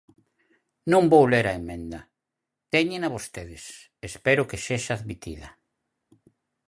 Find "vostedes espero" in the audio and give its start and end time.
3.15-4.47